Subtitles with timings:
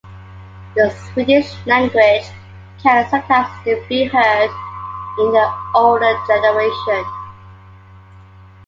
[0.75, 2.25] The Swedish language
[2.81, 4.49] can sometimes still be heard
[5.19, 7.05] in the older generation.